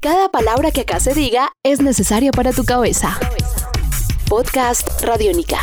Cada 0.00 0.28
palabra 0.28 0.70
que 0.70 0.82
acá 0.82 1.00
se 1.00 1.12
diga 1.12 1.50
es 1.64 1.82
necesaria 1.82 2.30
para 2.30 2.52
tu 2.52 2.64
cabeza. 2.64 3.18
Podcast 4.28 4.88
Radiónica. 5.02 5.58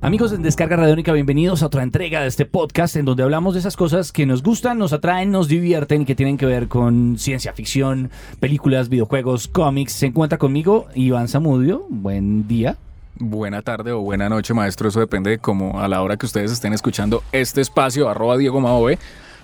Amigos 0.00 0.32
en 0.32 0.40
Descarga 0.40 0.76
Radiónica, 0.76 1.12
bienvenidos 1.12 1.62
a 1.62 1.66
otra 1.66 1.82
entrega 1.82 2.22
de 2.22 2.28
este 2.28 2.46
podcast 2.46 2.96
en 2.96 3.04
donde 3.04 3.24
hablamos 3.24 3.52
de 3.52 3.60
esas 3.60 3.76
cosas 3.76 4.10
que 4.10 4.24
nos 4.24 4.42
gustan, 4.42 4.78
nos 4.78 4.94
atraen, 4.94 5.30
nos 5.30 5.48
divierten, 5.48 6.06
que 6.06 6.14
tienen 6.14 6.38
que 6.38 6.46
ver 6.46 6.68
con 6.68 7.18
ciencia 7.18 7.52
ficción, 7.52 8.10
películas, 8.40 8.88
videojuegos, 8.88 9.48
cómics. 9.48 9.92
Se 9.92 10.06
encuentra 10.06 10.38
conmigo 10.38 10.86
Iván 10.94 11.28
Zamudio. 11.28 11.84
Buen 11.90 12.48
día. 12.48 12.78
Buena 13.20 13.62
tarde 13.62 13.90
o 13.90 14.00
buena 14.00 14.28
noche, 14.28 14.54
maestro. 14.54 14.88
Eso 14.88 15.00
depende 15.00 15.30
de 15.30 15.38
cómo 15.38 15.80
a 15.80 15.88
la 15.88 16.02
hora 16.02 16.16
que 16.16 16.24
ustedes 16.24 16.52
estén 16.52 16.72
escuchando 16.72 17.24
este 17.32 17.60
espacio, 17.60 18.08
arroba 18.08 18.36
Diego 18.36 18.60
Maove, 18.60 18.96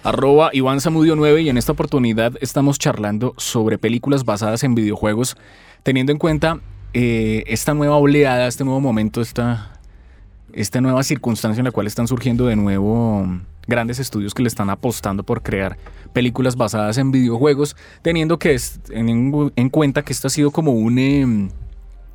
arroba 0.05 0.51
Iván 0.53 0.81
Zamudio 0.81 1.17
9 1.17 1.43
y 1.43 1.49
en 1.49 1.59
esta 1.59 1.73
oportunidad 1.73 2.35
estamos 2.41 2.79
charlando 2.79 3.35
sobre 3.37 3.77
películas 3.77 4.25
basadas 4.25 4.63
en 4.63 4.77
videojuegos, 4.77 5.37
teniendo 5.83 6.13
en 6.13 6.19
cuenta 6.19 6.61
eh, 6.93 7.43
esta 7.49 7.75
nueva 7.75 7.97
oleada, 7.97 8.47
este 8.47 8.63
nuevo 8.63 8.81
momento, 8.81 9.21
esta, 9.21 9.73
esta 10.53 10.81
nueva 10.81 11.03
circunstancia 11.03 11.61
en 11.61 11.65
la 11.65 11.73
cual 11.73 11.89
están 11.89 12.07
surgiendo 12.07 12.47
de 12.47 12.55
nuevo 12.55 13.27
grandes 13.67 13.99
estudios 13.99 14.35
que 14.35 14.43
le 14.43 14.49
están 14.49 14.71
apostando 14.71 15.25
por 15.25 15.43
crear 15.43 15.79
películas 16.13 16.55
basadas 16.55 16.97
en 16.99 17.11
videojuegos, 17.11 17.75
teniendo 18.03 18.39
que 18.39 18.57
en, 18.91 19.53
en 19.57 19.69
cuenta 19.69 20.03
que 20.03 20.13
esto 20.13 20.29
ha 20.29 20.31
sido 20.31 20.53
como 20.53 20.71
un... 20.75 20.97
em, 21.01 21.49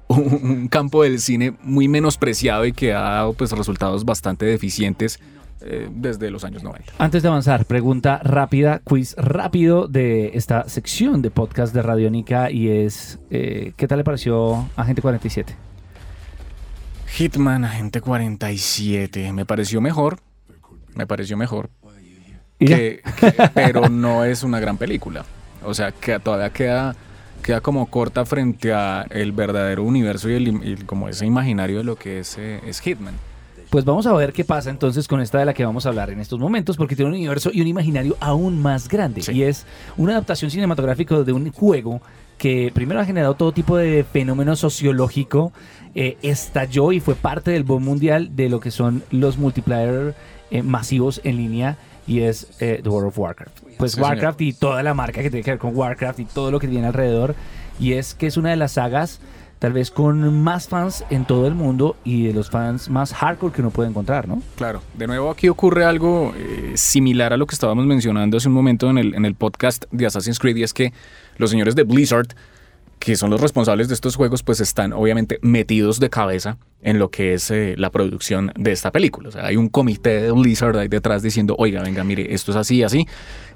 un 0.09 0.67
campo 0.67 1.03
del 1.03 1.19
cine 1.19 1.53
muy 1.61 1.87
menospreciado 1.87 2.65
y 2.65 2.73
que 2.73 2.93
ha 2.93 3.01
dado 3.01 3.33
pues, 3.33 3.51
resultados 3.51 4.05
bastante 4.05 4.45
deficientes 4.45 5.19
eh, 5.61 5.89
desde 5.91 6.31
los 6.31 6.43
años 6.43 6.63
90. 6.63 6.93
Antes 6.97 7.21
de 7.21 7.27
avanzar, 7.27 7.65
pregunta 7.65 8.19
rápida, 8.23 8.79
quiz 8.83 9.15
rápido 9.17 9.87
de 9.87 10.31
esta 10.33 10.67
sección 10.67 11.21
de 11.21 11.31
podcast 11.31 11.73
de 11.73 11.81
Radiónica 11.81 12.49
y 12.49 12.69
es, 12.69 13.19
eh, 13.29 13.73
¿qué 13.77 13.87
tal 13.87 13.99
le 13.99 14.03
pareció 14.03 14.69
Agente 14.75 15.01
47? 15.01 15.55
Hitman, 17.07 17.65
Agente 17.65 18.01
47, 18.01 19.33
me 19.33 19.45
pareció 19.45 19.81
mejor, 19.81 20.19
me 20.95 21.05
pareció 21.05 21.37
mejor, 21.37 21.69
pero 23.53 23.89
no 23.89 24.23
es 24.23 24.43
una 24.43 24.59
gran 24.59 24.77
película. 24.77 25.25
O 25.63 25.73
sea, 25.73 25.91
que 25.91 26.19
todavía 26.19 26.51
queda, 26.51 26.95
queda 27.41 27.61
como 27.61 27.85
corta 27.87 28.25
frente 28.25 28.73
a 28.73 29.05
el 29.09 29.31
verdadero 29.31 29.83
universo 29.83 30.29
y, 30.29 30.33
el, 30.33 30.47
y 30.47 30.75
como 30.85 31.09
ese 31.09 31.25
imaginario 31.25 31.79
de 31.79 31.83
lo 31.83 31.95
que 31.95 32.19
es, 32.19 32.37
eh, 32.37 32.61
es 32.65 32.79
Hitman. 32.81 33.15
Pues 33.69 33.85
vamos 33.85 34.07
a 34.07 34.13
ver 34.13 34.33
qué 34.33 34.43
pasa 34.43 34.71
entonces 34.71 35.07
con 35.07 35.21
esta 35.21 35.37
de 35.37 35.45
la 35.45 35.53
que 35.53 35.63
vamos 35.63 35.85
a 35.85 35.89
hablar 35.89 36.09
en 36.09 36.19
estos 36.19 36.39
momentos, 36.39 36.75
porque 36.75 36.95
tiene 36.95 37.09
un 37.09 37.15
universo 37.15 37.51
y 37.53 37.61
un 37.61 37.67
imaginario 37.67 38.17
aún 38.19 38.59
más 38.59 38.89
grande. 38.89 39.21
Sí. 39.21 39.31
Y 39.33 39.43
es 39.43 39.67
una 39.95 40.13
adaptación 40.13 40.49
cinematográfica 40.49 41.19
de 41.21 41.33
un 41.33 41.51
juego 41.51 42.01
que 42.39 42.71
primero 42.73 42.99
ha 42.99 43.05
generado 43.05 43.35
todo 43.35 43.51
tipo 43.51 43.77
de 43.77 44.03
fenómeno 44.03 44.55
sociológico, 44.55 45.51
eh, 45.93 46.17
estalló 46.23 46.91
y 46.91 46.99
fue 46.99 47.13
parte 47.13 47.51
del 47.51 47.63
boom 47.63 47.83
mundial 47.83 48.35
de 48.35 48.49
lo 48.49 48.59
que 48.59 48.71
son 48.71 49.03
los 49.11 49.37
multiplayer 49.37 50.15
eh, 50.49 50.63
masivos 50.63 51.21
en 51.23 51.37
línea 51.37 51.77
y 52.07 52.21
es 52.21 52.47
eh, 52.59 52.79
The 52.83 52.89
World 52.89 53.09
of 53.09 53.19
Warcraft. 53.19 53.59
Pues 53.77 53.91
Sí, 53.91 53.95
señor. 53.95 54.11
Warcraft 54.11 54.41
y 54.41 54.53
toda 54.53 54.83
la 54.83 54.93
marca 54.93 55.21
que 55.21 55.29
tiene 55.29 55.43
que 55.43 55.51
ver 55.51 55.59
con 55.59 55.75
Warcraft 55.75 56.19
y 56.19 56.25
todo 56.25 56.51
lo 56.51 56.59
que 56.59 56.67
tiene 56.67 56.87
alrededor. 56.87 57.35
Y 57.79 57.93
es 57.93 58.13
que 58.13 58.27
es 58.27 58.37
una 58.37 58.49
de 58.49 58.55
las 58.57 58.73
sagas 58.73 59.19
tal 59.59 59.73
vez 59.73 59.91
con 59.91 60.41
más 60.41 60.69
fans 60.69 61.03
en 61.09 61.25
todo 61.25 61.45
el 61.45 61.53
mundo 61.53 61.97
y 62.05 62.27
de 62.27 62.33
los 62.33 62.49
fans 62.49 62.89
más 62.89 63.13
hardcore 63.13 63.53
que 63.53 63.61
uno 63.61 63.71
puede 63.71 63.89
encontrar, 63.89 64.27
¿no? 64.27 64.41
Claro, 64.55 64.81
de 64.97 65.05
nuevo 65.05 65.29
aquí 65.29 65.49
ocurre 65.49 65.83
algo 65.83 66.33
eh, 66.37 66.71
similar 66.75 67.33
a 67.33 67.37
lo 67.37 67.45
que 67.45 67.55
estábamos 67.55 67.85
mencionando 67.85 68.37
hace 68.37 68.47
un 68.47 68.53
momento 68.53 68.89
en 68.89 68.97
el, 68.97 69.13
en 69.15 69.25
el 69.25 69.35
podcast 69.35 69.85
de 69.91 70.05
Assassin's 70.05 70.39
Creed 70.39 70.55
y 70.55 70.63
es 70.63 70.73
que 70.73 70.93
los 71.37 71.49
señores 71.49 71.75
de 71.75 71.83
Blizzard, 71.83 72.27
que 72.99 73.15
son 73.15 73.29
los 73.29 73.39
responsables 73.41 73.87
de 73.87 73.93
estos 73.93 74.15
juegos, 74.15 74.43
pues 74.43 74.59
están 74.59 74.91
obviamente 74.93 75.39
metidos 75.41 75.99
de 75.99 76.09
cabeza 76.09 76.57
en 76.81 76.99
lo 76.99 77.09
que 77.09 77.33
es 77.33 77.49
eh, 77.49 77.75
la 77.77 77.89
producción 77.91 78.51
de 78.57 78.71
esta 78.73 78.91
película. 78.91 79.29
O 79.29 79.31
sea, 79.31 79.45
hay 79.45 79.55
un 79.55 79.69
comité 79.69 80.21
de 80.21 80.31
Blizzard 80.31 80.77
ahí 80.77 80.87
detrás 80.89 81.21
diciendo, 81.23 81.55
oiga, 81.57 81.81
venga, 81.81 82.03
mire, 82.03 82.33
esto 82.33 82.51
es 82.51 82.57
así, 82.57 82.83
así. 82.83 83.07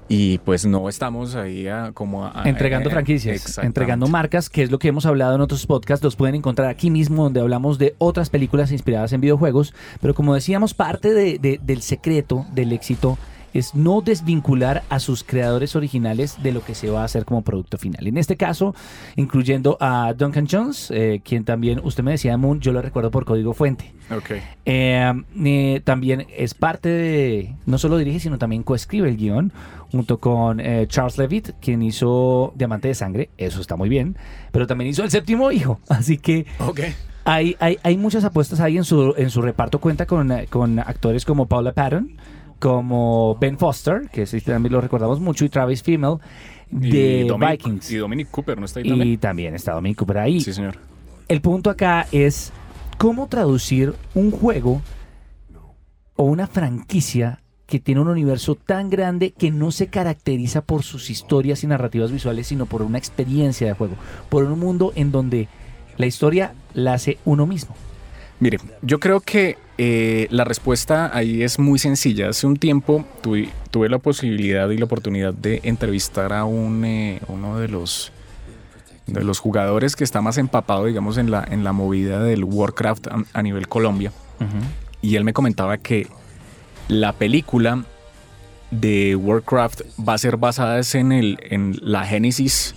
Y 0.09 0.37
pues 0.39 0.65
no 0.65 0.89
estamos 0.89 1.35
ahí 1.35 1.67
a- 1.67 1.91
como 1.93 2.25
a- 2.25 2.43
entregando 2.45 2.89
eh, 2.89 2.91
franquicias, 2.91 3.57
entregando 3.59 4.07
marcas, 4.07 4.49
que 4.49 4.61
es 4.63 4.69
lo 4.71 4.77
que 4.79 4.89
hemos 4.89 5.05
hablado 5.05 5.35
en 5.35 5.41
otros 5.41 5.65
podcasts, 5.65 6.03
los 6.03 6.15
pueden 6.17 6.35
encontrar 6.35 6.67
aquí 6.69 6.89
mismo 6.89 7.23
donde 7.23 7.39
hablamos 7.39 7.77
de 7.77 7.95
otras 7.99 8.29
películas 8.29 8.71
inspiradas 8.73 9.13
en 9.13 9.21
videojuegos, 9.21 9.73
pero 10.01 10.13
como 10.13 10.33
decíamos, 10.35 10.73
parte 10.73 11.13
de- 11.13 11.37
de- 11.39 11.59
del 11.63 11.81
secreto 11.81 12.45
del 12.53 12.73
éxito 12.73 13.17
es 13.53 13.75
no 13.75 14.01
desvincular 14.01 14.83
a 14.89 14.99
sus 14.99 15.23
creadores 15.23 15.75
originales 15.75 16.41
de 16.41 16.51
lo 16.51 16.63
que 16.63 16.75
se 16.75 16.89
va 16.89 17.01
a 17.01 17.05
hacer 17.05 17.25
como 17.25 17.41
producto 17.43 17.77
final. 17.77 18.07
En 18.07 18.17
este 18.17 18.37
caso, 18.37 18.73
incluyendo 19.15 19.77
a 19.79 20.13
Duncan 20.17 20.47
Jones, 20.49 20.89
eh, 20.91 21.21
quien 21.23 21.43
también, 21.45 21.79
usted 21.83 22.03
me 22.03 22.11
decía 22.11 22.35
Moon, 22.37 22.59
yo 22.59 22.71
lo 22.73 22.81
recuerdo 22.81 23.11
por 23.11 23.25
código 23.25 23.53
fuente. 23.53 23.93
Ok. 24.15 24.31
Eh, 24.65 25.13
eh, 25.45 25.81
también 25.83 26.25
es 26.35 26.53
parte 26.53 26.89
de, 26.89 27.55
no 27.65 27.77
solo 27.77 27.97
dirige, 27.97 28.19
sino 28.19 28.37
también 28.37 28.63
coescribe 28.63 29.09
el 29.09 29.17
guion, 29.17 29.51
junto 29.91 30.19
con 30.19 30.59
Charles 30.87 31.17
Levitt, 31.19 31.51
quien 31.61 31.83
hizo 31.83 32.51
Diamante 32.55 32.87
de 32.87 32.95
Sangre, 32.95 33.29
eso 33.37 33.61
está 33.61 33.75
muy 33.75 33.89
bien, 33.89 34.17
pero 34.51 34.65
también 34.65 34.89
hizo 34.89 35.03
El 35.03 35.11
Séptimo 35.11 35.51
Hijo, 35.51 35.79
así 35.87 36.17
que 36.17 36.47
Ok. 36.59 36.79
hay, 37.25 37.55
hay, 37.59 37.77
hay 37.83 37.95
muchas 37.97 38.23
apuestas 38.23 38.59
ahí 38.59 38.77
en 38.77 38.85
su, 38.85 39.13
en 39.17 39.29
su 39.29 39.43
reparto, 39.43 39.79
cuenta 39.79 40.07
con, 40.07 40.31
con 40.49 40.79
actores 40.79 41.25
como 41.25 41.45
Paula 41.45 41.73
Patton, 41.73 42.17
como 42.63 43.35
Ben 43.41 43.57
Foster, 43.57 44.09
que 44.09 44.25
sí 44.25 44.39
también 44.39 44.71
lo 44.71 44.79
recordamos 44.79 45.19
mucho, 45.19 45.43
y 45.43 45.49
Travis 45.49 45.83
Fimmel, 45.83 46.15
de 46.71 47.23
y 47.25 47.27
Dominic, 47.27 47.61
Vikings. 47.61 47.91
Y 47.91 47.97
Dominic 47.97 48.31
Cooper, 48.31 48.57
¿no 48.57 48.63
está 48.63 48.79
ahí 48.79 48.85
Y 48.85 48.89
también? 48.89 49.19
también 49.19 49.55
está 49.55 49.73
Dominic 49.73 49.97
Cooper 49.97 50.19
ahí. 50.19 50.39
Sí, 50.39 50.53
señor. 50.53 50.77
El 51.27 51.41
punto 51.41 51.69
acá 51.69 52.07
es 52.13 52.53
cómo 52.97 53.27
traducir 53.27 53.93
un 54.15 54.31
juego 54.31 54.81
o 56.15 56.23
una 56.23 56.47
franquicia 56.47 57.41
que 57.65 57.81
tiene 57.81 57.99
un 57.99 58.07
universo 58.07 58.55
tan 58.55 58.89
grande 58.89 59.31
que 59.31 59.51
no 59.51 59.71
se 59.71 59.87
caracteriza 59.87 60.61
por 60.61 60.83
sus 60.83 61.09
historias 61.09 61.65
y 61.65 61.67
narrativas 61.67 62.13
visuales, 62.13 62.47
sino 62.47 62.65
por 62.65 62.81
una 62.81 62.97
experiencia 62.97 63.67
de 63.67 63.73
juego, 63.73 63.95
por 64.29 64.45
un 64.45 64.57
mundo 64.57 64.93
en 64.95 65.11
donde 65.11 65.49
la 65.97 66.05
historia 66.05 66.53
la 66.73 66.93
hace 66.93 67.17
uno 67.25 67.45
mismo. 67.45 67.75
Mire, 68.43 68.57
yo 68.81 68.99
creo 68.99 69.21
que 69.21 69.57
eh, 69.77 70.27
la 70.29 70.43
respuesta 70.43 71.09
ahí 71.15 71.43
es 71.43 71.59
muy 71.59 71.79
sencilla. 71.79 72.27
Hace 72.27 72.45
un 72.45 72.57
tiempo 72.57 73.05
tuve, 73.21 73.47
tuve 73.71 73.87
la 73.87 73.99
posibilidad 73.99 74.69
y 74.69 74.77
la 74.77 74.83
oportunidad 74.83 75.33
de 75.33 75.61
entrevistar 75.63 76.33
a 76.33 76.43
un, 76.43 76.83
eh, 76.83 77.21
uno 77.29 77.57
de 77.57 77.69
los, 77.69 78.11
de 79.07 79.23
los 79.23 79.39
jugadores 79.39 79.95
que 79.95 80.03
está 80.03 80.21
más 80.21 80.37
empapado, 80.37 80.87
digamos, 80.87 81.17
en 81.17 81.31
la, 81.31 81.47
en 81.49 81.63
la 81.63 81.71
movida 81.71 82.21
del 82.21 82.43
Warcraft 82.43 83.07
a, 83.07 83.23
a 83.31 83.41
nivel 83.41 83.69
Colombia. 83.69 84.11
Y 85.01 85.15
él 85.15 85.23
me 85.23 85.31
comentaba 85.31 85.77
que 85.77 86.07
la 86.89 87.13
película 87.13 87.85
de 88.71 89.15
Warcraft 89.15 89.83
va 90.05 90.15
a 90.15 90.17
ser 90.17 90.35
basada 90.35 90.81
en, 90.95 91.13
el, 91.13 91.37
en 91.49 91.77
la 91.81 92.05
génesis 92.05 92.75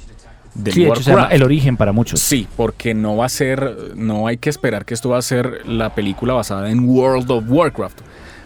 del 0.56 0.74
Sí, 0.74 0.84
de 0.84 0.88
hecho 0.88 1.02
se 1.02 1.10
llama 1.10 1.22
Warcraft. 1.22 1.34
El 1.36 1.42
Origen 1.42 1.76
para 1.76 1.92
muchos. 1.92 2.20
Sí, 2.20 2.46
porque 2.56 2.94
no 2.94 3.16
va 3.16 3.26
a 3.26 3.28
ser, 3.28 3.94
no 3.94 4.26
hay 4.26 4.38
que 4.38 4.50
esperar 4.50 4.84
que 4.84 4.94
esto 4.94 5.10
va 5.10 5.18
a 5.18 5.22
ser 5.22 5.66
la 5.66 5.94
película 5.94 6.34
basada 6.34 6.70
en 6.70 6.88
World 6.88 7.30
of 7.30 7.44
Warcraft. 7.48 8.00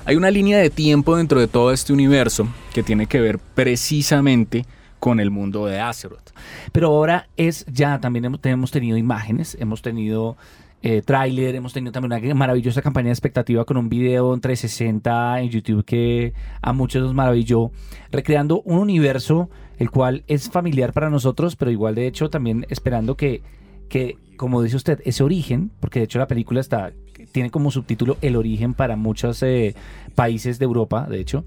Hay 0.04 0.16
una 0.16 0.30
línea 0.30 0.58
de 0.58 0.70
tiempo 0.70 1.16
dentro 1.16 1.40
de 1.40 1.46
todo 1.46 1.72
este 1.72 1.92
universo 1.92 2.48
que 2.72 2.82
tiene 2.82 3.06
que 3.06 3.20
ver 3.20 3.38
precisamente 3.38 4.64
con 4.98 5.20
el 5.20 5.30
mundo 5.30 5.66
de 5.66 5.80
Azeroth. 5.80 6.30
Pero 6.72 6.88
ahora 6.88 7.28
es 7.36 7.64
ya, 7.66 8.00
también 8.00 8.24
hemos, 8.26 8.40
hemos 8.44 8.70
tenido 8.70 8.96
imágenes, 8.96 9.56
hemos 9.60 9.82
tenido 9.82 10.36
eh, 10.82 11.02
hemos 11.06 11.72
tenido 11.72 11.92
también 11.92 12.24
una 12.24 12.34
maravillosa 12.34 12.82
campaña 12.82 13.06
de 13.06 13.12
expectativa 13.12 13.64
con 13.64 13.76
un 13.76 13.88
video 13.88 14.32
en 14.34 14.40
360 14.40 15.40
en 15.40 15.50
YouTube 15.50 15.84
que 15.84 16.32
a 16.62 16.72
muchos 16.72 17.02
nos 17.02 17.14
maravilló, 17.14 17.70
recreando 18.10 18.62
un 18.62 18.78
universo 18.78 19.50
el 19.78 19.90
cual 19.90 20.24
es 20.26 20.50
familiar 20.50 20.92
para 20.92 21.10
nosotros, 21.10 21.56
pero 21.56 21.70
igual 21.70 21.94
de 21.94 22.06
hecho 22.06 22.28
también 22.30 22.66
esperando 22.68 23.16
que, 23.16 23.42
que 23.88 24.18
como 24.36 24.62
dice 24.62 24.76
usted, 24.76 25.00
ese 25.04 25.22
origen, 25.22 25.70
porque 25.80 26.00
de 26.00 26.04
hecho 26.04 26.18
la 26.18 26.28
película 26.28 26.60
está 26.60 26.92
tiene 27.32 27.50
como 27.50 27.70
subtítulo 27.70 28.16
El 28.22 28.36
origen 28.36 28.74
para 28.74 28.96
muchos 28.96 29.42
eh, 29.42 29.74
países 30.14 30.58
de 30.58 30.64
Europa, 30.64 31.06
de 31.08 31.20
hecho, 31.20 31.44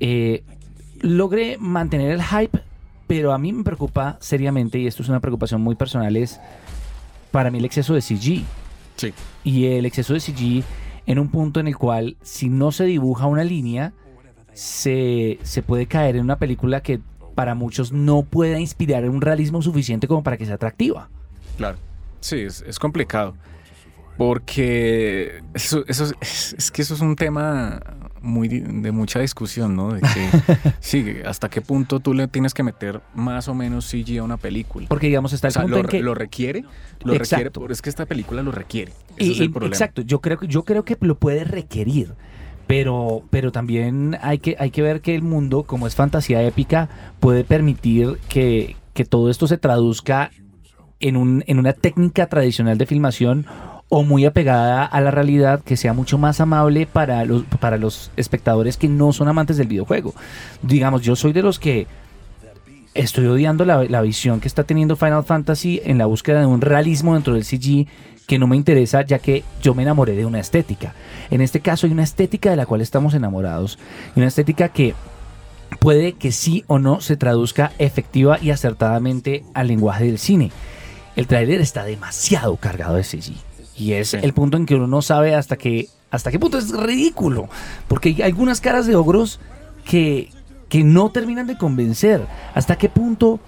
eh, 0.00 0.44
logre 1.00 1.56
mantener 1.58 2.10
el 2.10 2.22
hype, 2.22 2.60
pero 3.06 3.32
a 3.32 3.38
mí 3.38 3.52
me 3.52 3.64
preocupa 3.64 4.18
seriamente, 4.20 4.78
y 4.78 4.86
esto 4.86 5.02
es 5.02 5.08
una 5.08 5.20
preocupación 5.20 5.60
muy 5.60 5.74
personal, 5.74 6.16
es 6.16 6.40
para 7.30 7.50
mí 7.50 7.58
el 7.58 7.64
exceso 7.64 7.94
de 7.94 8.02
CG. 8.02 8.44
Sí. 8.96 9.12
Y 9.44 9.66
el 9.66 9.86
exceso 9.86 10.14
de 10.14 10.20
CG 10.20 10.64
en 11.06 11.18
un 11.18 11.28
punto 11.28 11.60
en 11.60 11.68
el 11.68 11.76
cual 11.76 12.16
si 12.22 12.48
no 12.48 12.72
se 12.72 12.84
dibuja 12.84 13.26
una 13.26 13.44
línea, 13.44 13.92
se, 14.52 15.38
se 15.42 15.62
puede 15.62 15.86
caer 15.86 16.16
en 16.16 16.22
una 16.22 16.38
película 16.38 16.82
que 16.82 17.00
para 17.34 17.54
muchos 17.54 17.92
no 17.92 18.22
pueda 18.22 18.58
inspirar 18.58 19.08
un 19.08 19.20
realismo 19.20 19.62
suficiente 19.62 20.08
como 20.08 20.22
para 20.22 20.36
que 20.36 20.46
sea 20.46 20.54
atractiva. 20.54 21.08
Claro. 21.56 21.78
Sí, 22.20 22.40
es, 22.40 22.62
es 22.62 22.78
complicado. 22.78 23.34
Porque 24.16 25.42
eso, 25.54 25.84
eso 25.88 26.04
es, 26.20 26.54
es 26.58 26.70
que 26.70 26.82
eso 26.82 26.94
es 26.94 27.00
un 27.00 27.16
tema 27.16 27.80
muy 28.22 28.48
de 28.48 28.90
mucha 28.92 29.20
discusión, 29.20 29.76
¿no? 29.76 29.92
De 29.92 30.00
que, 30.00 30.28
sí, 30.80 31.16
hasta 31.24 31.48
qué 31.48 31.60
punto 31.60 32.00
tú 32.00 32.12
le 32.14 32.26
tienes 32.28 32.52
que 32.54 32.62
meter 32.62 33.00
más 33.14 33.46
o 33.48 33.54
menos 33.54 33.86
CG 33.86 34.18
a 34.18 34.22
una 34.24 34.36
película. 34.36 34.86
Porque 34.88 35.06
digamos 35.06 35.32
está 35.32 35.46
O 35.46 35.50
el 35.50 35.52
sea, 35.52 35.62
punto 35.62 35.76
lo, 35.78 35.82
en 35.84 35.88
que 35.88 36.00
lo 36.02 36.14
requiere, 36.14 36.62
lo 37.04 37.12
Exacto. 37.14 37.36
requiere, 37.36 37.50
pero 37.50 37.72
es 37.72 37.82
que 37.82 37.90
esta 37.90 38.06
película 38.06 38.42
lo 38.42 38.52
requiere. 38.52 38.92
Ese 39.16 39.28
Y- 39.30 39.32
es 39.32 39.40
el 39.40 39.50
problema. 39.50 39.74
Exacto, 39.74 40.02
yo 40.02 40.20
creo, 40.20 40.38
que- 40.38 40.48
yo 40.48 40.64
creo 40.64 40.84
que 40.84 40.96
lo 41.00 41.18
puede 41.18 41.44
requerir, 41.44 42.14
pero, 42.66 43.22
pero 43.30 43.52
también 43.52 44.16
hay 44.22 44.38
que, 44.38 44.56
hay 44.58 44.70
que 44.70 44.82
ver 44.82 45.00
que 45.00 45.14
el 45.14 45.22
mundo, 45.22 45.62
como 45.62 45.86
es 45.86 45.94
fantasía 45.94 46.42
épica, 46.42 46.88
puede 47.20 47.44
permitir 47.44 48.18
que, 48.28 48.76
que 48.92 49.04
todo 49.04 49.30
esto 49.30 49.46
se 49.46 49.56
traduzca 49.58 50.30
en, 50.98 51.16
un, 51.16 51.44
en 51.46 51.58
una 51.58 51.74
técnica 51.74 52.26
tradicional 52.26 52.76
de 52.78 52.86
filmación 52.86 53.46
o 53.88 54.02
muy 54.02 54.24
apegada 54.24 54.84
a 54.84 55.00
la 55.00 55.10
realidad 55.10 55.62
que 55.62 55.76
sea 55.76 55.92
mucho 55.92 56.18
más 56.18 56.40
amable 56.40 56.86
para 56.86 57.24
los, 57.24 57.44
para 57.60 57.76
los 57.76 58.10
espectadores 58.16 58.76
que 58.76 58.88
no 58.88 59.12
son 59.12 59.28
amantes 59.28 59.56
del 59.56 59.68
videojuego. 59.68 60.14
Digamos, 60.62 61.02
yo 61.02 61.14
soy 61.14 61.32
de 61.32 61.42
los 61.42 61.58
que 61.58 61.86
estoy 62.94 63.26
odiando 63.26 63.64
la, 63.64 63.84
la 63.84 64.00
visión 64.00 64.40
que 64.40 64.48
está 64.48 64.64
teniendo 64.64 64.96
Final 64.96 65.24
Fantasy 65.24 65.80
en 65.84 65.98
la 65.98 66.06
búsqueda 66.06 66.40
de 66.40 66.46
un 66.46 66.60
realismo 66.60 67.14
dentro 67.14 67.34
del 67.34 67.44
CG 67.44 67.86
que 68.26 68.38
no 68.40 68.48
me 68.48 68.56
interesa 68.56 69.02
ya 69.02 69.20
que 69.20 69.44
yo 69.62 69.74
me 69.74 69.84
enamoré 69.84 70.16
de 70.16 70.26
una 70.26 70.40
estética. 70.40 70.94
En 71.30 71.40
este 71.40 71.60
caso 71.60 71.86
hay 71.86 71.92
una 71.92 72.02
estética 72.02 72.50
de 72.50 72.56
la 72.56 72.66
cual 72.66 72.80
estamos 72.80 73.14
enamorados 73.14 73.78
y 74.16 74.18
una 74.18 74.28
estética 74.28 74.68
que 74.70 74.94
puede 75.78 76.14
que 76.14 76.32
sí 76.32 76.64
o 76.66 76.80
no 76.80 77.00
se 77.00 77.16
traduzca 77.16 77.72
efectiva 77.78 78.38
y 78.42 78.50
acertadamente 78.50 79.44
al 79.54 79.68
lenguaje 79.68 80.06
del 80.06 80.18
cine. 80.18 80.50
El 81.14 81.28
tráiler 81.28 81.60
está 81.60 81.84
demasiado 81.84 82.56
cargado 82.56 82.96
de 82.96 83.04
CG 83.04 83.34
y 83.76 83.92
es 83.92 84.08
Sí. 84.10 84.18
el 84.22 84.32
punto 84.32 84.56
en 84.56 84.66
que 84.66 84.74
uno 84.74 84.86
no 84.86 85.02
sabe 85.02 85.34
hasta 85.34 85.56
que 85.56 85.88
hasta 86.10 86.30
qué 86.30 86.38
punto 86.38 86.58
es 86.58 86.70
ridículo, 86.70 87.48
porque 87.88 88.10
hay 88.10 88.22
algunas 88.22 88.60
caras 88.60 88.86
de 88.86 88.96
ogros 88.96 89.40
que 89.84 90.30
que 90.68 90.82
no 90.82 91.10
terminan 91.10 91.46
de 91.46 91.56
convencer. 91.56 92.26
¿Hasta 92.54 92.76
qué 92.76 92.88
punto 92.88 93.38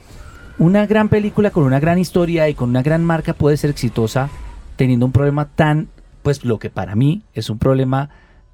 una 0.58 0.86
gran 0.86 1.08
película 1.08 1.50
con 1.50 1.64
una 1.64 1.80
gran 1.80 1.98
historia 1.98 2.48
y 2.48 2.54
con 2.54 2.69
una 2.70 2.82
gran 2.82 3.04
marca 3.04 3.32
puede 3.32 3.56
ser 3.56 3.70
exitosa 3.70 4.28
teniendo 4.76 5.06
un 5.06 5.12
problema 5.12 5.46
tan, 5.48 5.88
pues 6.22 6.44
lo 6.44 6.58
que 6.60 6.70
para 6.70 6.94
mí 6.94 7.22
es 7.34 7.50
un 7.50 7.58
problema 7.58 8.10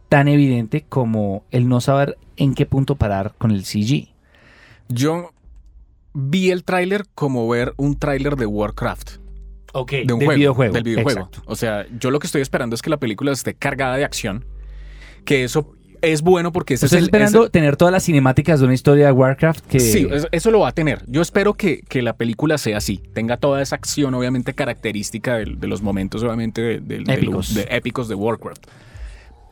tan 0.08 0.28
evidente 0.28 0.84
como 0.88 1.44
el 1.50 1.68
no 1.68 1.80
saber 1.82 2.16
en 2.36 2.54
qué 2.54 2.64
punto 2.66 2.96
parar 2.96 3.34
con 3.36 3.50
el 3.50 3.64
CG? 3.64 4.08
Yo 4.88 5.32
vi 6.14 6.50
el 6.50 6.64
tráiler 6.64 7.04
como 7.14 7.46
ver 7.48 7.74
un 7.76 7.98
tráiler 7.98 8.36
de 8.36 8.46
Warcraft. 8.46 9.16
Ok, 9.76 9.90
de 9.90 10.12
un 10.12 10.18
del 10.20 10.26
juego, 10.26 10.32
videojuego. 10.38 10.72
Del 10.74 10.82
videojuego. 10.84 11.20
Exacto. 11.20 11.42
O 11.46 11.56
sea, 11.56 11.84
yo 11.98 12.10
lo 12.10 12.18
que 12.20 12.26
estoy 12.26 12.42
esperando 12.42 12.74
es 12.74 12.82
que 12.82 12.90
la 12.90 12.96
película 12.96 13.32
esté 13.32 13.54
cargada 13.54 13.96
de 13.96 14.04
acción. 14.04 14.44
Que 15.24 15.44
eso 15.44 15.74
es 16.00 16.20
bueno 16.22 16.52
porque 16.52 16.74
ese 16.74 16.84
Estoy 16.86 16.98
es 16.98 17.02
el. 17.02 17.06
esperando 17.06 17.42
ese- 17.44 17.50
tener 17.50 17.76
todas 17.76 17.90
las 17.90 18.04
cinemáticas 18.04 18.60
de 18.60 18.66
una 18.66 18.74
historia 18.74 19.06
de 19.06 19.12
Warcraft 19.12 19.64
que... 19.66 19.80
Sí, 19.80 20.06
eso, 20.32 20.50
lo 20.50 20.60
va 20.60 20.68
a 20.68 20.72
tener. 20.72 21.02
Yo 21.06 21.22
espero 21.22 21.54
que, 21.54 21.80
que 21.88 22.02
la 22.02 22.12
película 22.14 22.58
sea 22.58 22.76
así. 22.76 22.98
Tenga 23.14 23.36
toda 23.38 23.62
esa 23.62 23.74
acción, 23.76 24.12
obviamente, 24.14 24.52
característica 24.54 25.36
de, 25.36 25.46
los 25.66 25.80
momentos, 25.82 26.22
obviamente, 26.22 26.60
de, 26.60 26.80
de- 26.80 27.12
Épicos. 27.12 27.34
los- 27.50 27.54
de 27.54 27.66
épicos 27.70 28.08
de 28.08 28.14
Warcraft. 28.14 28.64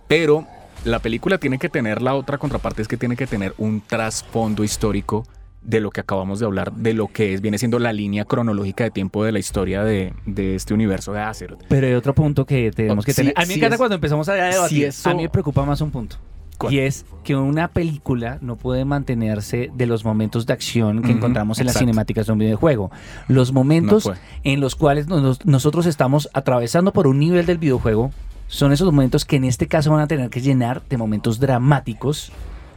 Pero 0.09 0.47
la 0.85 0.99
película 0.99 1.39
tiene 1.39 1.59
que 1.59 1.69
tener 1.69 2.03
la 2.03 2.15
otra 2.15 2.39
contraparte, 2.39 2.83
es 2.83 2.89
que 2.89 2.97
tiene 2.97 3.17
que 3.17 3.27
tener 3.27 3.55
un 3.59 3.81
trasfondo 3.81 4.63
histórico 4.65 5.25
de 5.65 5.81
lo 5.81 5.91
que 5.91 6.01
acabamos 6.01 6.41
de 6.41 6.47
hablar, 6.47 6.73
de 6.73 6.93
lo 6.95 7.07
que 7.09 7.35
es, 7.35 7.41
viene 7.41 7.57
siendo 7.59 7.79
la 7.79 7.93
línea 7.93 8.25
cronológica 8.25 8.85
de 8.85 8.91
tiempo 8.91 9.25
de 9.25 9.33
la 9.33 9.39
historia 9.39 9.85
de, 9.85 10.13
de 10.27 10.55
este 10.57 10.75
universo 10.75 11.13
de 11.13 11.21
Azeroth. 11.21 11.63
Pero 11.69 11.87
hay 11.87 11.95
otro 11.95 12.15
punto 12.15 12.45
que 12.47 12.71
tenemos 12.73 13.05
que 13.05 13.13
Sí, 13.13 13.17
tener. 13.23 13.35
A 13.37 13.43
mí 13.43 13.47
me 13.49 13.55
sí 13.55 13.59
encanta 13.61 13.75
es- 13.77 13.79
cuando 13.79 13.95
empezamos 13.95 14.29
a 14.29 14.35
debatir. 14.35 14.69
sí 14.69 14.85
eso- 14.85 15.11
A 15.11 15.15
mí 15.15 15.23
me 15.23 15.29
preocupa 15.29 15.65
más 15.65 15.81
un 15.81 15.91
punto. 15.91 16.17
¿Cuál? 16.59 16.75
Y 16.75 16.79
es 16.81 17.07
que 17.25 17.35
una 17.35 17.69
película 17.69 18.39
no 18.41 18.57
puede 18.57 18.85
mantenerse 18.85 19.71
de 19.75 19.87
los 19.87 20.05
momentos 20.05 20.47
de 20.47 20.53
acción 20.53 21.03
que 21.03 21.11
encontramos 21.13 21.59
en 21.59 21.67
las 21.67 21.77
cinemáticas 21.79 22.27
de 22.27 22.33
un 22.33 22.39
videojuego. 22.39 22.91
Los 23.29 23.53
momentos 23.53 24.11
en 24.45 24.61
los 24.61 24.77
cuales 24.77 25.07
nos- 25.09 25.45
nosotros 25.47 25.87
estamos 25.87 26.29
atravesando 26.35 26.93
por 26.93 27.07
un 27.09 27.19
nivel 27.19 27.47
del 27.47 27.59
videojuego 27.59 28.11
son 28.49 28.71
esos 28.73 28.87
momentos 28.93 29.25
que 29.25 29.37
en 29.37 29.45
este 29.45 29.67
caso 29.67 29.91
van 29.93 30.01
a 30.03 30.07
tener 30.07 30.29
que 30.31 30.41
llenar 30.41 30.83
de 30.89 30.99
momentos 30.99 31.41
dramáticos, 31.41 32.31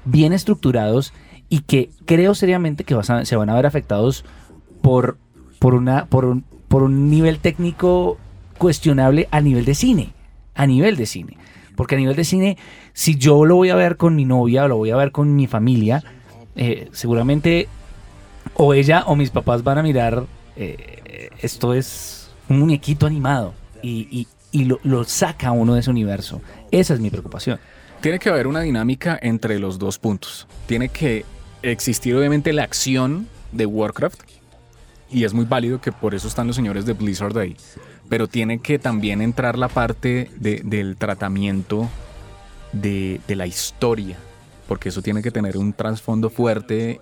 bien 0.06 0.34
estructurados 0.34 1.14
y 1.50 1.60
que 1.62 1.90
creo 2.06 2.36
seriamente 2.36 2.84
que 2.84 2.96
se 3.24 3.36
van 3.36 3.50
a 3.50 3.56
ver 3.56 3.66
afectados 3.66 4.26
por, 4.82 5.18
por, 5.60 5.74
una, 5.76 6.06
por, 6.06 6.26
un, 6.26 6.44
por 6.68 6.84
un 6.84 7.10
nivel 7.10 7.40
técnico 7.40 8.18
cuestionable 8.58 9.28
a 9.32 9.42
nivel 9.42 9.66
de 9.66 9.76
cine. 9.76 10.14
A 10.54 10.66
nivel 10.68 10.96
de 10.96 11.06
cine. 11.06 11.38
Porque 11.76 11.96
a 11.96 11.98
nivel 11.98 12.16
de 12.16 12.24
cine, 12.24 12.58
si 12.94 13.16
yo 13.18 13.46
lo 13.46 13.56
voy 13.58 13.70
a 13.70 13.76
ver 13.76 13.98
con 13.98 14.16
mi 14.16 14.26
novia 14.26 14.64
o 14.64 14.68
lo 14.68 14.78
voy 14.78 14.92
a 14.92 14.96
ver 14.96 15.12
con 15.12 15.36
mi 15.36 15.46
familia, 15.48 16.04
eh, 16.56 16.88
seguramente 16.94 17.68
o 18.56 18.74
ella 18.74 19.04
o 19.08 19.16
mis 19.16 19.30
papás 19.32 19.64
van 19.64 19.78
a 19.80 19.84
mirar, 19.84 20.26
eh, 20.56 21.30
esto 21.42 21.74
es 21.74 22.32
un 22.48 22.60
muñequito 22.60 23.06
animado 23.06 23.54
y, 23.82 24.08
y- 24.12 24.28
y 24.52 24.64
lo, 24.64 24.80
lo 24.84 25.04
saca 25.04 25.52
uno 25.52 25.74
de 25.74 25.82
ese 25.82 25.90
universo. 25.90 26.42
Esa 26.72 26.94
es 26.94 27.02
mi 27.02 27.10
preocupación. 27.10 27.60
Tiene 28.00 28.20
que 28.20 28.30
haber 28.30 28.48
una 28.48 28.62
dinámica 28.62 29.20
entre 29.22 29.60
los 29.60 29.78
dos 29.80 30.00
puntos. 30.00 30.48
Tiene 30.66 30.88
que 30.88 31.26
existir 31.72 32.16
obviamente 32.16 32.54
la 32.54 32.64
acción 32.64 33.28
de 33.52 33.66
Warcraft. 33.66 34.22
Y 35.12 35.24
es 35.24 35.34
muy 35.34 35.46
válido 35.46 35.80
que 35.82 35.92
por 35.92 36.16
eso 36.16 36.28
están 36.28 36.48
los 36.48 36.56
señores 36.56 36.86
de 36.86 36.94
Blizzard 36.94 37.38
ahí. 37.38 37.56
Pero 38.10 38.28
tiene 38.28 38.60
que 38.60 38.80
también 38.80 39.22
entrar 39.22 39.58
la 39.58 39.68
parte 39.68 40.30
de- 40.38 40.62
del 40.64 40.96
tratamiento 40.98 41.90
de, 42.72 43.22
de 43.28 43.36
la 43.36 43.48
historia. 43.48 44.18
Porque 44.68 44.90
eso 44.90 45.02
tiene 45.02 45.22
que 45.22 45.32
tener 45.32 45.58
un 45.58 45.74
trasfondo 45.74 46.30
fuerte 46.30 47.00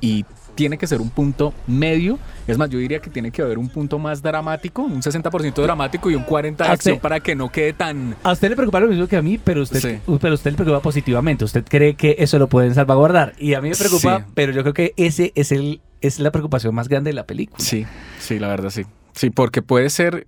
y 0.00 0.24
tiene 0.54 0.78
que 0.78 0.86
ser 0.86 1.00
un 1.00 1.10
punto 1.10 1.54
medio. 1.66 2.18
Es 2.46 2.56
más, 2.58 2.70
yo 2.70 2.78
diría 2.78 3.00
que 3.00 3.10
tiene 3.10 3.30
que 3.30 3.42
haber 3.42 3.58
un 3.58 3.68
punto 3.68 3.98
más 3.98 4.22
dramático, 4.22 4.82
un 4.82 5.02
60% 5.02 5.54
dramático 5.62 6.10
y 6.10 6.14
un 6.14 6.24
40% 6.24 6.56
de 6.56 6.64
acción 6.64 6.98
para 7.00 7.18
que 7.20 7.34
no 7.34 7.50
quede 7.50 7.72
tan... 7.72 8.14
A 8.22 8.32
usted 8.32 8.48
le 8.50 8.56
preocupa 8.56 8.78
lo 8.80 8.86
mismo 8.88 9.06
que 9.08 9.16
a 9.16 9.22
mí, 9.22 9.38
pero 9.42 9.62
usted, 9.62 9.80
Sí. 9.80 9.98
pero 10.20 10.34
usted 10.34 10.52
le 10.52 10.56
preocupa 10.56 10.80
positivamente. 10.80 11.44
Usted 11.44 11.64
cree 11.68 11.94
que 11.94 12.16
eso 12.18 12.38
lo 12.38 12.48
pueden 12.48 12.74
salvaguardar. 12.74 13.32
Y 13.38 13.54
a 13.54 13.60
mí 13.60 13.70
me 13.70 13.74
preocupa, 13.76 14.18
Sí. 14.20 14.24
pero 14.34 14.52
yo 14.52 14.62
creo 14.62 14.74
que 14.74 14.94
ese 14.96 15.32
es 15.34 15.50
el 15.52 15.80
es 16.02 16.20
la 16.20 16.30
preocupación 16.30 16.74
más 16.74 16.88
grande 16.88 17.08
de 17.10 17.14
la 17.14 17.24
película. 17.26 17.58
Sí, 17.58 17.84
sí, 18.20 18.38
la 18.38 18.48
verdad 18.48 18.70
sí. 18.70 18.82
Sí, 19.14 19.30
porque 19.30 19.62
puede 19.62 19.88
ser. 19.90 20.26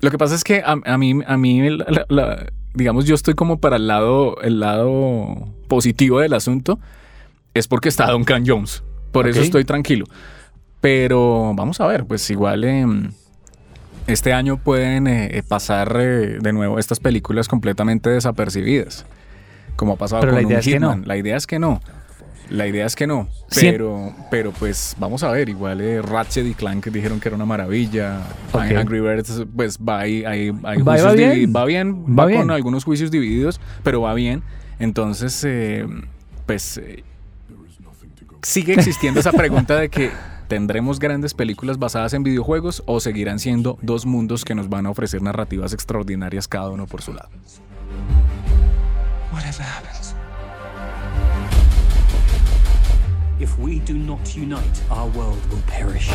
Lo 0.00 0.10
que 0.10 0.18
pasa 0.18 0.34
es 0.34 0.42
que 0.42 0.62
a, 0.64 0.72
a 0.84 0.98
mí, 0.98 1.20
a 1.26 1.36
mí, 1.36 1.70
la- 1.70 1.84
la- 1.88 2.06
la- 2.08 2.46
digamos, 2.74 3.04
yo 3.04 3.14
estoy 3.14 3.34
como 3.34 3.60
para 3.60 3.76
el 3.76 3.86
lado, 3.86 4.40
el 4.40 4.58
lado 4.58 5.48
positivo 5.68 6.18
del 6.20 6.32
asunto. 6.32 6.80
Es 7.54 7.68
porque 7.68 7.88
está 7.88 8.10
Duncan 8.10 8.44
Jones. 8.46 8.82
Por 9.12 9.28
eso 9.28 9.40
estoy 9.42 9.64
tranquilo. 9.64 10.06
Pero 10.80 11.52
vamos 11.54 11.80
a 11.80 11.86
ver, 11.86 12.04
pues 12.06 12.28
igual 12.30 12.64
em, 12.64 13.10
este 14.06 14.32
año 14.32 14.56
pueden 14.56 15.06
eh, 15.06 15.28
eh, 15.38 15.42
pasar 15.46 15.94
eh, 16.00 16.38
de 16.40 16.52
nuevo 16.52 16.78
estas 16.78 17.00
películas 17.00 17.48
completamente 17.48 18.08
desapercibidas. 18.10 19.04
Como 19.76 19.92
ha 19.92 19.96
pasado 19.96 20.20
Pero 20.20 20.32
con 20.32 20.42
la 20.42 20.48
idea 20.48 20.56
un 20.56 20.60
es 20.60 20.66
que 20.66 20.80
no. 20.80 20.96
La 21.04 21.16
idea 21.16 21.36
es 21.36 21.46
que 21.46 21.58
no. 21.58 21.80
La 22.48 22.66
idea 22.66 22.84
es 22.84 22.96
que 22.96 23.06
no. 23.06 23.28
Pero, 23.54 24.12
pero 24.30 24.50
pues 24.50 24.96
vamos 24.98 25.22
a 25.22 25.30
ver. 25.30 25.48
Igual 25.48 25.80
eh, 25.80 26.02
Ratchet 26.02 26.44
y 26.46 26.54
Clank 26.54 26.86
dijeron 26.88 27.20
que 27.20 27.28
era 27.28 27.36
una 27.36 27.44
maravilla. 27.46 28.22
Angry 28.52 29.00
Birds, 29.00 29.44
pues 29.54 29.78
va 29.78 30.00
ahí. 30.00 30.24
hay 30.24 30.50
Va- 30.50 30.74
bien. 31.14 31.52
va 31.54 31.64
bien. 31.64 32.04
Va 32.06 32.24
Va, 32.24 32.26
bien. 32.26 32.40
con 32.40 32.50
algunos 32.50 32.82
juicios 32.84 33.10
divididos, 33.10 33.60
pero 33.84 34.00
va 34.00 34.14
bien. 34.14 34.42
Entonces, 34.80 35.44
eh, 35.46 35.86
pues 36.46 36.78
eh, 36.78 37.04
sigue 38.42 38.74
existiendo 38.74 39.20
esa 39.20 39.30
pregunta 39.32 39.76
de 39.78 39.88
que 39.88 40.10
tendremos 40.50 40.98
grandes 40.98 41.32
películas 41.32 41.78
basadas 41.78 42.12
en 42.12 42.24
videojuegos 42.24 42.82
o 42.86 42.98
seguirán 42.98 43.38
siendo 43.38 43.78
dos 43.82 44.04
mundos 44.04 44.44
que 44.44 44.56
nos 44.56 44.68
van 44.68 44.84
a 44.84 44.90
ofrecer 44.90 45.22
narrativas 45.22 45.72
extraordinarias 45.72 46.48
cada 46.48 46.70
uno 46.70 46.88
por 46.88 47.02
su 47.02 47.12
lado. 47.12 47.28
Whatever 49.32 49.62
happens. 49.62 50.16
If 53.38 53.56
we 53.60 53.78
do 53.86 53.94
not 53.94 54.18
unite, 54.36 54.82
our 54.90 55.08
world 55.16 55.38
will 55.52 55.62
perish. 55.68 56.10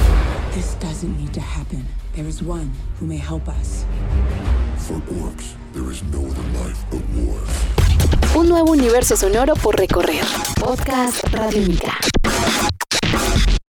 This 0.54 0.76
doesn't 0.82 1.18
need 1.18 1.32
to 1.32 1.40
happen. 1.40 1.86
There 2.14 2.28
is 2.28 2.44
one 2.44 2.70
who 3.00 3.08
may 3.08 3.18
help 3.18 3.48
us. 3.48 3.86
For 4.80 5.00
orcs, 5.24 5.56
there 5.74 5.90
is 5.90 6.04
no 6.12 6.20
other 6.20 6.44
life 6.60 6.84
but 6.92 7.02
war. 7.16 7.40
Un 8.36 8.50
nuevo 8.50 8.74
universo 8.74 9.16
sonoro 9.16 9.56
por 9.56 9.78
recorrer. 9.78 10.26
Podcast 10.60 11.24
Radio 11.32 11.62
Única. 11.62 11.98